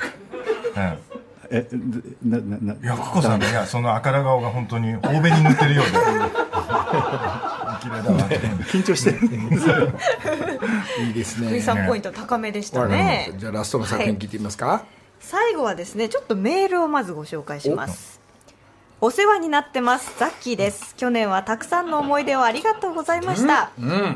[0.77, 0.99] うん。
[1.51, 1.79] えで
[2.25, 5.93] ななないや福子さんねいやその赤ら顔が本当に欧米に塗ってるようで
[7.79, 8.19] 綺麗だわ。
[8.71, 9.19] 緊張してる。
[11.07, 11.49] いいですね。
[11.49, 13.33] 福井さんポイント高めでしたね。
[13.37, 14.85] じゃあラストの作品聞いてみますか、
[15.21, 18.21] 最後はですねちょっとメールをまずご紹介します。
[19.01, 20.97] お世話になってますザッキーです。
[20.97, 23.71] 去年はたくさんの思い出をありがとうございました、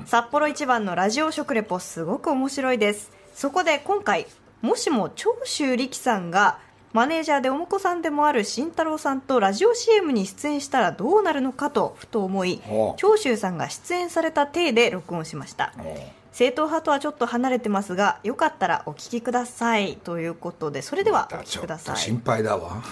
[0.07, 3.13] 札幌一番のラジオ食レポすごく面白いです。
[3.35, 4.27] そこで今回
[4.61, 6.59] もしも長州力さんが
[6.93, 12.61] マネージャーでお婿さんでもある慎太郎さんとラジオ CM に出演したらどうなるのかとふと思い
[12.99, 15.73] 長州さんが出演された体で録音しました
[16.33, 22.83] 正統派とはちょっと離れてますがよかったらお聞きくださいということでそれではお聞きくださいと心配だわ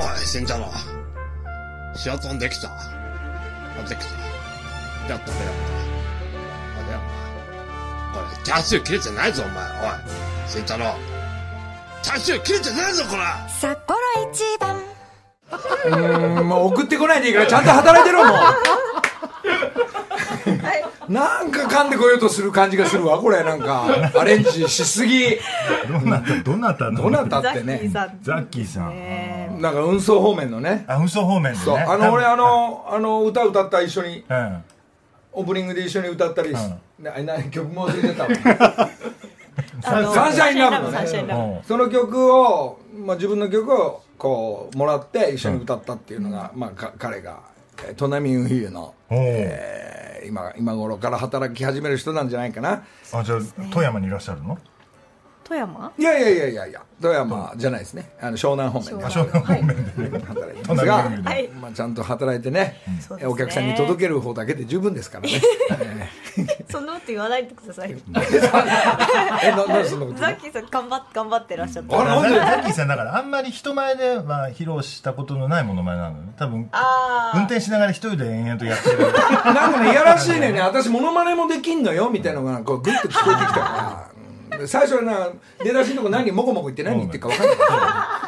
[0.00, 0.68] おい、しんちゃんの。
[1.96, 2.68] シアトンできた。
[2.68, 5.12] あできた。
[5.12, 5.54] やったね、やっ
[6.76, 6.82] た。
[6.82, 7.17] あれや
[8.20, 9.64] れ、チャーシュー切れてないぞ、お前。
[9.64, 10.50] おい。
[10.50, 10.94] しんちゃんの。
[12.02, 13.22] チャーシュー切れてないぞ、これ。
[13.48, 13.98] 札幌
[14.32, 14.82] 一番。
[15.86, 18.34] うんもう送ってこないでいいからちゃんと働いてろも
[21.08, 21.12] う。
[21.12, 23.86] なんか噛んでこようとする感じがするわこれなんか。
[24.14, 25.38] アレンジしすぎ。
[25.88, 27.02] どなたどなたの？
[27.04, 27.88] どなたってね。
[27.90, 28.90] ザッキーさん。
[28.90, 29.56] ね。
[29.58, 30.84] なんか運送方面のね。
[30.86, 31.64] あ嘘方面でね。
[31.64, 34.24] そうあの俺あのあの歌歌った一緒に。
[34.28, 34.64] うん
[35.32, 36.58] オープニングで一緒に歌ったりし、
[36.98, 38.90] なな曲も忘れてたわ。
[39.84, 41.62] あのサンシャインラブのね。
[41.66, 47.40] その曲を、まあ、自分の曲をこうもらって一緒に歌ったっていうのが、まあ、か彼が
[47.86, 52.82] えートナミンフィーユの、えー今今頃から働き始める人なんじゃないかな。
[53.12, 53.38] あじゃあ
[53.70, 54.58] 富山にいらっしゃるの？
[55.48, 55.92] 富山？
[55.96, 58.10] いやいやいやいやいや富山じゃないですね。
[58.20, 59.04] あの湘南方面で。
[59.04, 59.66] あ湘南方面
[60.10, 60.24] でね。
[60.26, 61.48] 働いてますが、はい。
[61.48, 62.76] まあ、ちゃんと働いてね、
[63.24, 65.40] お客さんに届ける方だけで十分ですからね。
[66.70, 67.90] そんなこと言わないでください。
[69.42, 70.18] えななんでそんなこと？
[70.18, 72.00] ザッキーさん頑張って頑張ってらっしゃった。
[72.00, 76.32] あなんでザッキーさんだからあんまり人前では披露したことのないものまねなのね。
[76.38, 78.98] 多分あ運転しながら一人で延々とやってる。
[79.12, 80.60] なんかねいやらしいねね。
[80.60, 84.07] 私モノマネもできんのよみたいなのがこうグッと聞こえてきたから
[84.66, 87.54] 最初はな出だしのとこ何もこもこ言って何言ってるか分かんな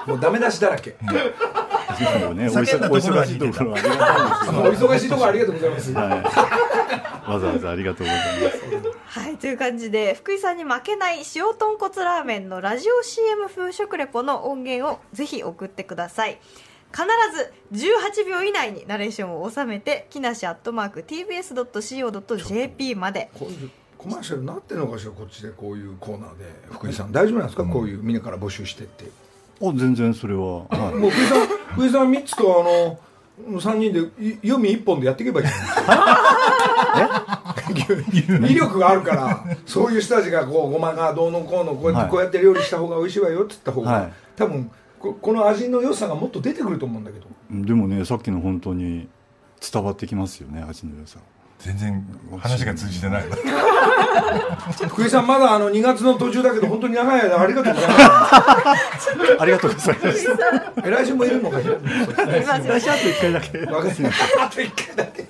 [0.06, 0.08] い。
[0.10, 0.96] もうダメ出しだらけ。
[1.00, 5.92] もうねお忙しいところはありがたい お忙しいところありがとうございます。
[5.92, 6.02] は
[7.28, 8.50] い、わざわざありがとうございま
[9.12, 9.20] す。
[9.20, 16.38] はいという感じで福井さんに負けない塩豚骨ラーメンのラジオ CM 風食レポの音源をぜひ送ってください。
[16.92, 23.30] 必ず18秒以内にナレーションを収めて木梨アットマーク TBS.CO.JP まで。
[23.38, 26.44] こういうコマーシャルになってんのかしらこっちでこういうコーナーで。
[26.70, 29.04] 福井さん大丈夫なんですか、こういうみんなから募集してって。
[29.60, 30.94] お、全然それは、はい。
[30.94, 32.98] もう福井さん 福井さん3つと
[33.46, 37.44] あの3人でい読み1本でやっていけばいいじゃないですか。
[38.48, 42.10] 威力があるからそういう人たちがこうごまがどうのこうのこうやって、はい。
[42.10, 44.12] こうやって料理した方が美味しいわよって言った方が、はい。
[44.34, 47.26] 多分ここの味の良さがもっと出てくると思うんだけど。
[47.50, 49.08] でもね、さっきの本当に
[49.60, 51.18] 伝わってきますよね、味の良さ。
[51.61, 52.07] 全然
[52.38, 53.25] 話が通じてない。
[54.88, 57.96] 福井さんまだあの2月の途中だけど本当に長い間ありがとうございま
[59.40, 60.18] ありがとうございます。
[60.20, 60.29] す
[60.83, 63.59] 来週もいるのかしら私 あと一回だけ。
[63.59, 65.23] わかりましたあと1回だけ。
[65.23, 65.27] そ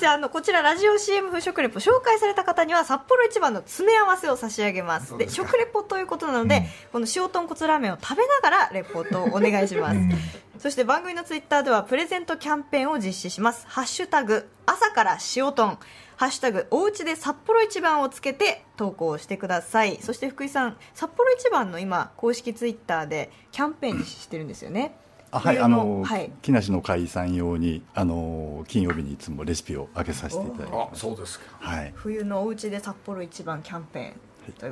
[0.00, 5.18] してあのこちらラジオ CM 風食レポ紹介された方には札幌一番の詰め合わせを差し上げます。
[5.18, 9.98] で食レポということなので、この塩豚骨ラーメンを食べながらレポートをお願いします、
[10.58, 13.66] そして番組のツイッターではプレゼントキャンペーンを実施します。
[13.68, 15.78] ハッシュタグ朝から塩豚
[16.16, 19.98] ハッシュタグおうちで札幌一番をつけて投稿してください。
[20.00, 24.94] そして福井さん札幌一番の今公式ツイッターでキャンペーン実施してるんですよね。
[24.94, 30.76] あはい、冬あの、はい木梨の会さん用に、あの、金曜日にいつもレシピを上げさせていただいて。
[30.76, 31.92] あそうですかはい。
[31.94, 34.12] 冬のおうちで札幌一番キャンペーン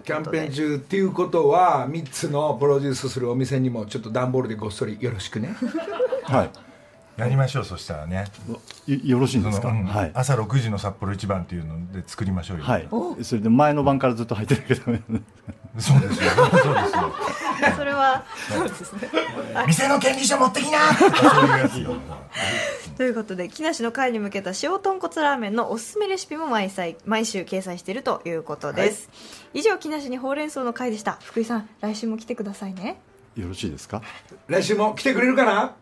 [0.03, 5.55] キャンペーン中っていうことは3つのプロデュースするお店にもちょっと段ボールでごっそりよろしくね
[6.25, 6.51] はい。
[7.19, 8.27] やりましょうそしたらね。
[8.87, 9.85] よよろしいんですか、うん。
[9.85, 10.11] はい。
[10.15, 12.65] 朝6時の札幌一番っていうので作りましょうよ。
[12.65, 12.89] はい。
[13.23, 15.03] それで前の晩からずっと入ってなきゃダメ
[15.79, 16.31] そうですよ。
[16.41, 17.13] そうですよ。
[17.77, 19.09] それはそうですね。
[19.67, 20.79] 店の権利書持ってきな！
[22.97, 29.09] ということで木梨の会に向けた塩豚骨ラーメンのおすすめレシピも毎歳毎週掲載しているということです、
[29.55, 31.19] 以上木梨にほうれん草の会でした。
[31.23, 33.01] 福井さん来週も来てくださいね。
[33.37, 34.03] よろしいですか？
[34.49, 35.75] 来週も来てくれるかな？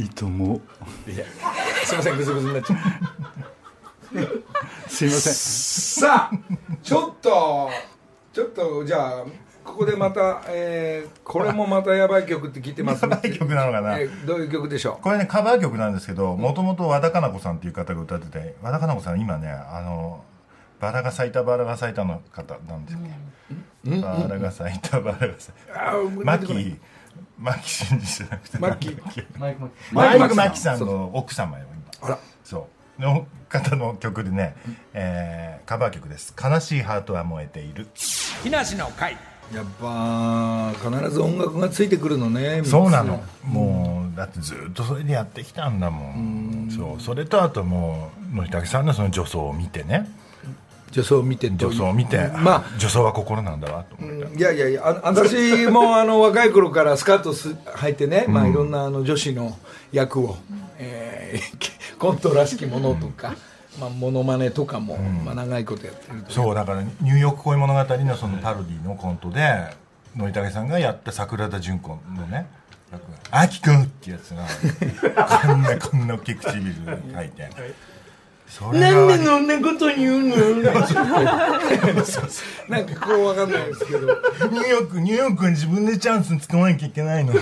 [0.00, 0.60] いいとも
[1.06, 1.24] いや
[1.84, 2.78] すいませんグズグズになっちゃう。
[4.88, 5.32] すいません。
[5.34, 6.36] さあ
[6.82, 7.70] ちょっと
[8.32, 9.24] ちょっとじゃあ
[9.62, 13.98] ここでまた、えーこれもまたやばい曲って聞いてますやばい曲なのかな。
[13.98, 20.24] えーどういう曲でしょこれねカバー曲なんですけどもともと和田かな子さんっていう方が歌ってて和田かな子さん今ねあの
[20.80, 23.00] バラが咲いたバラが咲いたの方なんですっ
[23.84, 26.24] け、バラが咲いたバラが咲いた。
[26.24, 26.80] マキ
[27.38, 29.26] マキ真二じゃなくてマッキー。
[29.38, 31.66] マイクマキさんキさんの奥様よ
[32.00, 32.08] 今。
[32.08, 32.18] あら。
[32.44, 32.68] そ
[32.98, 33.02] う。
[33.02, 34.54] の方の曲でね、
[34.92, 37.88] えーカバー曲です「悲しいハートは燃えている」
[38.42, 39.16] 木梨の会。
[39.54, 43.20] やっぱ必ず音楽がついてくるのねそうなの。
[43.42, 46.68] もうだってずっとそれでやってきたんだもん。
[46.70, 47.02] そう。
[47.02, 50.08] それとあともう野竹さんのその女装を見てね
[50.92, 59.56] 女装を見て女装を見て、ま女装は心なんだわと思って、いやいやいやあ私もあの若い頃からスカートす履いてね、まあ、いろんなあの女子の
[59.92, 60.36] 役を、
[60.78, 63.34] えー コントらしきものとか、
[63.78, 69.76] まあ、モノマネとかも、まあ、長いことやってるとそうだから「ニューヨーク恋物語」のそのパロディのコントで
[70.16, 72.46] 野竹さんがやった桜田淳子のね
[72.90, 74.46] 役が「あきくん」ってやつが
[75.46, 76.74] こんなこんな大きい唇
[77.14, 77.50] 書いて。
[77.52, 77.74] それが
[78.72, 80.36] なんでそんなこと言うの
[82.68, 84.00] なんかこうわかんないですけど。
[84.50, 87.32] ニューヨークニューヨークは自分でチャンス使わなきゃいけないの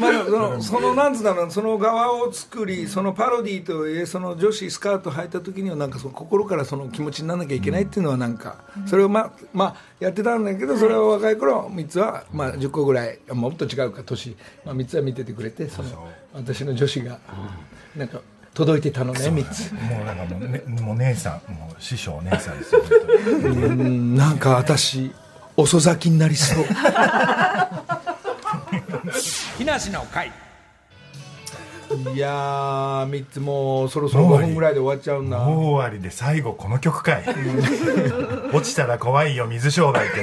[0.00, 17.18] まあ、そのそのなんつうんだろうその側を作りそのパロディーとはいえその女子スカート履いた時にはなんかその心からその気持ちにならなきゃいけないっていうのはなんか、それをまあまあやってたんだけどそれを若い頃3つはまあ10個ぐらいもっと違うか年、まあ、3つは見ててくれてその私の女子が
[17.94, 18.20] なんか
[18.54, 19.72] 届いてたのね3つ。
[19.74, 22.82] もうなんかもう,、ね、もう姉さんもう師匠姉さんですよ
[23.44, 25.12] うんなんか私
[25.56, 26.64] 遅咲きになりそう
[29.60, 30.32] 木梨の会。
[32.14, 35.38] いやー3つもうそろそろ5分ぐらいで終わっちゃうんだ。
[35.40, 37.24] もう終わりで最後この曲かい。
[38.54, 40.22] 落ちたら怖いよ水商売って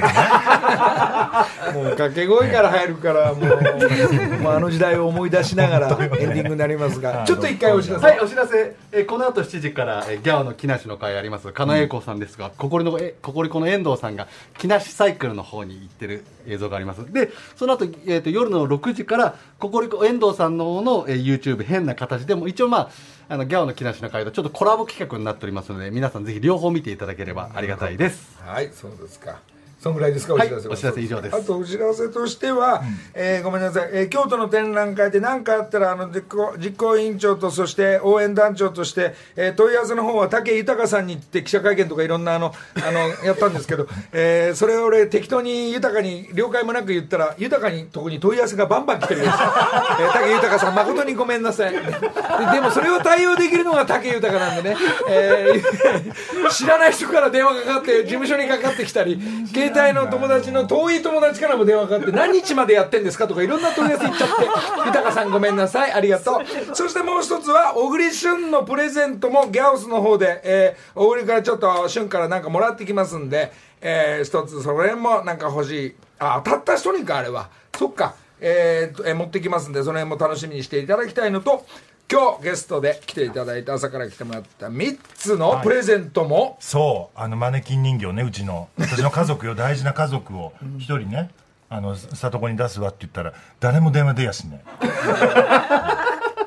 [1.72, 8.06] もう掛け声から入るからもうもうあの時代を思い出しながらエンディングになりますがちょっと一回お知らせ。
[8.06, 8.74] はい、お知らせ。
[8.90, 14.26] えーこの後7時から、えーギャオの木梨の会あります、狩野英孝さんですが、ここりの、え、ここりこの遠藤さんが、
[14.58, 17.12] 木梨サイクルの方に行ってる映像があります。
[17.12, 22.90] で、その後、えっ、と、夜の6時から、ここりこ遠藤さんの方の、えー YouTube 変な形でも、一応まあ、
[23.28, 28.38] あの、ギャオの木梨の会とちょっとコラボ企画になっておりますので、皆さんぜひ両方見ていただければありがたいです。
[28.44, 29.40] はいそうですか
[29.80, 30.34] そんぐらいですか？
[30.34, 30.48] おはい。
[30.48, 31.36] 知らせは、お知らせ以上です。
[31.36, 32.82] あとお知らせとしては、
[33.14, 51.72] えーごめんなさい、えー京都の展覧会で何かあったらあの実行実行委員長とそして応援団長として、えー問い合わせの方は武豊さんに行って記者会見とかいろんなあのあのやったんですけど、えーそれを俺適当に豊かに了解もなく言ったら豊かにとこに問い合わせがバンバン来てるよ、えー、武豊さん誠にごめんなさい。
[51.72, 54.76] ででもそれを対応できるのが武豊なんでね、
[55.08, 59.20] えー知らない人から電話かかって事務所にかかってきたり
[59.68, 64.44] 携帯の友達の遠い友達からも電話かかって 何日までやってんですかとかいろんな問い合わせ行っちゃって
[64.86, 66.74] 豊さんごめんなさいありがとう。
[66.74, 75.96] そしてもう一つは小栗旬のプレゼントもギャオスの方で、えー、小栗からちょっと旬からなんかもらってきますんで、えー、一つそれもなんか欲しい。
[76.18, 77.48] あ当たった人にかあれは。
[77.76, 78.14] そっか。
[78.40, 81.64] えーとえー持ってきますんでその辺も楽しみにしていただきたいのと
[82.10, 88.70] 今日ゲストで来ていただいた朝から来てもらった3つのプレゼントも、そうあのマネキン人形ねうちの。
[88.78, 90.54] 私の家族よ大事な家族を。
[90.78, 91.30] 一人ね
[91.68, 94.64] あの里子に出すわって言ったら誰も電話出やしね。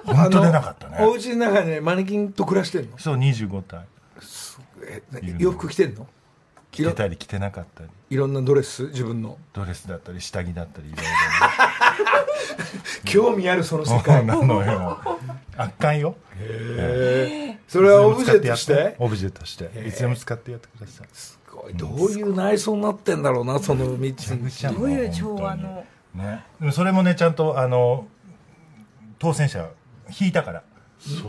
[0.04, 0.98] 本当出なかったね。
[1.00, 2.98] お家の中にねマネキンと暮らしてんの？
[2.98, 3.86] そう25体。
[4.84, 5.04] え
[5.38, 6.08] 洋服着てんの？
[6.72, 7.90] 着てたり着てなかったり。
[8.10, 8.86] いろんなドレス？
[8.86, 9.38] 自分の。
[9.54, 11.06] ドレスだったり下着だったりいろい
[13.06, 14.24] 興味あるそのろ世界。
[14.26, 15.00] なのよ。
[15.58, 16.16] 圧巻よ。
[16.40, 18.96] へえそれはオブジェとして？
[19.00, 19.72] オブジェとして。
[19.88, 21.08] いつでも使ってやってください。
[21.14, 21.74] すごい。
[21.74, 24.76] どういう内装になってんだろうなその3つに。
[24.76, 25.84] どういう調和の。
[26.14, 26.44] ね。
[26.72, 28.08] それもねちゃんとあの
[29.20, 29.70] 当選者
[30.20, 30.64] 引いたから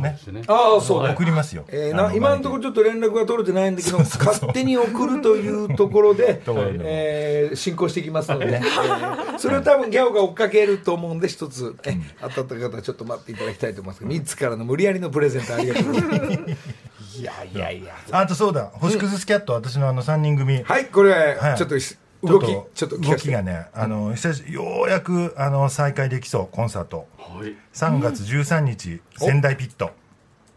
[0.01, 0.19] ね。
[0.33, 0.43] ね。
[0.47, 1.65] ああそう送りますよ。
[1.69, 13.99] えーな今のところちょっと連絡が取れてないんだけど勝手に送るというところで えー進行していきますので、えーそれを多分ギャオが追っかけると思うんで一つ、え当たった方はちょっと待っていただきたいと思います。
[14.01, 15.85] けど3つからの無理やりのプレゼントありがとう。
[15.87, 17.95] ございますいやいやいや。
[18.11, 18.71] あとそうだ。
[18.75, 20.63] 星屑スキャット、私のあの3人組。
[20.63, 21.59] はいこれ、はい。
[21.59, 21.77] ちょっと
[22.23, 24.15] 動きちょっと聞動きがね、あの
[24.49, 27.09] ようやくあの再開できそうコンサート。
[27.19, 27.57] はい。
[27.75, 29.91] 3月13日、仙台ピット。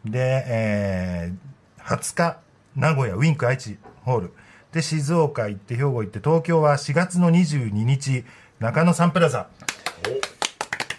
[0.05, 1.55] で、えー
[1.85, 2.39] 20日
[2.75, 4.33] 名古屋ウィンク愛知ホール。
[4.71, 8.25] で静岡行って兵庫行って東京は4月の22日
[8.59, 9.47] 中野サンプラザ。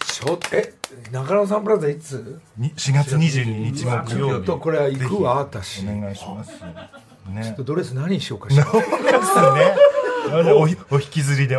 [0.04, 0.72] しょえ
[1.12, 2.40] 中野サンプラザいつ？
[2.56, 3.44] に4月22
[3.74, 4.42] 日木ちょ曜日。
[4.42, 5.82] っとこれは行くわぜ私。
[5.82, 6.52] ひお願いします。
[7.28, 7.54] ね。
[7.58, 8.64] ドレス何にしようかしら。
[8.64, 8.70] ね
[10.90, 11.56] お引きずりで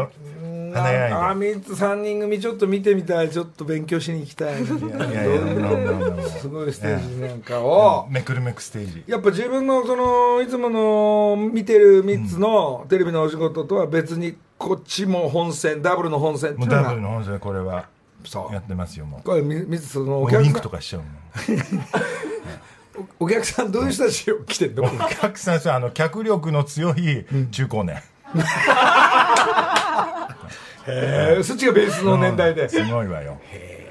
[0.74, 1.16] 華やいで。
[1.16, 3.30] あ3つ3人組ちょっと見てみたい。
[3.30, 4.64] ちょっと勉強しに行きたい。
[4.64, 9.04] いやいやまあまあまあすごいステージなんかを、めくるめくステージ。
[9.08, 17.88] やっぱ自分のそのいつもの見てる3つのテレビのお仕事とは別にこっちも本線ダブルの本線っていうのがもうダブルの本線これは
[18.26, 18.54] そう。
[18.54, 19.22] やってますよもう。
[19.24, 20.44] これ3つそのお客さん。
[20.44, 21.12] リンクとかしちゃうもん。
[23.20, 24.84] お お客さんどういう人たちを来てんの？
[24.84, 28.02] お客さんあの脚力の強い中高年、
[30.88, 33.40] へえそっちがベースの年代で、うんすごいわよ。